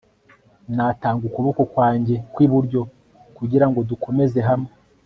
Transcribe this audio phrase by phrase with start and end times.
[0.75, 2.81] natanga ukuboko kwanjye kwiburyo
[3.37, 4.71] kugirango dukomeze hamwe